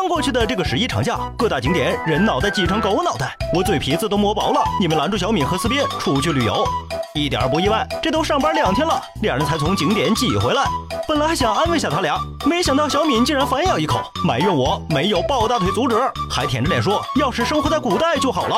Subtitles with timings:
[0.00, 4.64] 刚过去的这个十一长假，各大景点人脑袋挤成狗脑袋，我嘴皮子都磨薄了。
[4.80, 6.66] 你们拦住小敏和思斌出去旅游，
[7.14, 7.86] 一点儿不意外。
[8.02, 10.64] 这都上班两天了，两人才从景点挤回来。
[11.06, 15.94] 本来还想安慰下他俩，没想到小敏竟然反咬一口，埋怨我没有抱大腿阻止，
[16.30, 18.56] 还舔着脸说要是生活在古代就好了。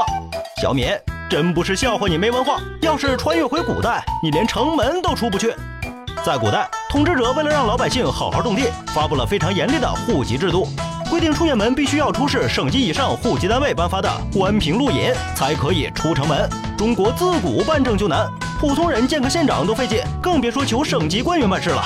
[0.62, 0.96] 小敏，
[1.28, 5.52] 真不是笑话你没文化，要是穿越回古代，你连城门都出不去。
[6.24, 10.68] 在古代，统治者为了让老百姓好好种地，发布了非常严厉的户籍制度，
[11.12, 16.48] 规定出远门必须要出示省级以上户籍单位颁发的官凭路引，才可以出城门。
[16.74, 18.26] 中国自古办证就难，
[18.58, 21.84] 普通人见个县长都费劲，更别说求省级官员办事了。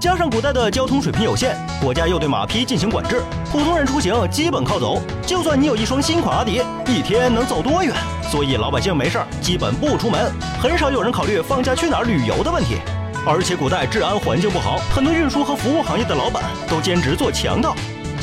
[0.00, 5.00] 加上古代的交通水平有限，国家又对马匹进行管制，普通人出行基本靠走。
[5.24, 7.94] 就算你有一双新款阿迪，一天能走多远？
[8.32, 10.28] 所以老百姓没事儿基本不出门，
[10.60, 12.78] 很少有人考虑放假去哪儿旅游的问题。
[13.24, 17.70] 而且古代治安环境不好，很多运输和服务行业的老板都兼职做强盗。《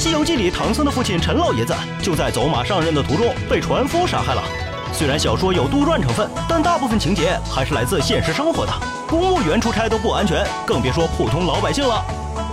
[0.04, 4.44] 西游记》里唐僧的父亲陈老爷子就在走马上任的途中被船夫杀害了。
[4.92, 8.74] 虽然小说有杜撰成分，但大部分情节还是来自现实生活的。
[9.08, 12.04] 公务员出差都不安全，更别说普通老百姓了。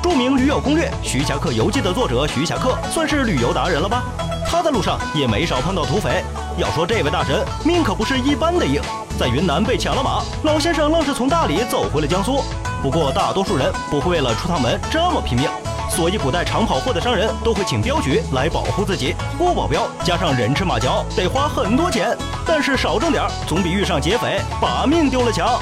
[0.01, 4.05] 著名驴友攻略《徐霞客游记》的作者徐霞客算是旅游达人了吧？
[4.49, 6.23] 他在路上也没少碰到土匪。
[6.57, 8.81] 要说这位大神命可不是一般的硬。
[9.19, 12.45] 在云南被抢了马，老先生愣是从大理走回了江苏。
[12.81, 15.51] 不过大多数人不会为了出趟门这么拼命，
[15.91, 19.15] 所以古代常跑货的商人都会请镖局来保护自己。
[19.37, 22.17] 雇保镖加上人吃马嚼，得花很多钱，
[22.47, 25.61] 但是少挣点总比遇上劫匪把命丢了强。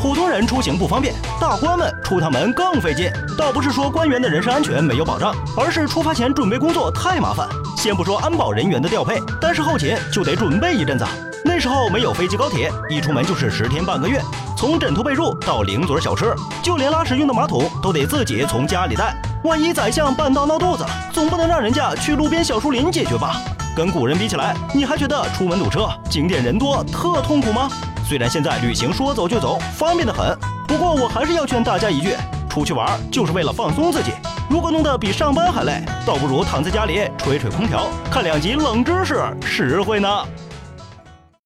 [0.00, 3.10] 普通人出行不方便，大官们出趟门更费劲。
[3.36, 7.48] 倒不是说官员的人身安全没有保障，而是出发前准备工作太麻烦。
[7.76, 11.04] 先不说安保人员的调配，单是后勤就得准备一阵子。
[11.44, 14.20] 那时候没有飞机高铁，一出门就是十天半个月，
[14.56, 19.16] 从枕头被褥到零嘴小吃，就连拉屎用的马桶都得自己从家里带。
[19.46, 23.40] 万一宰相半道闹肚子，总不能让人家去路边小树林解决吧？
[23.76, 27.70] 跟古人比起来，你还觉得出门堵车、景点人多特痛苦吗？
[28.04, 30.36] 虽然现在旅行说走就走，方便的很，
[30.66, 32.16] 不过我还是要劝大家一句：
[32.48, 34.10] 出去玩就是为了放松自己。
[34.50, 40.08] 如果弄得比上班还累，倒不如躺在家里吹吹空调，看两集冷知识，实惠呢。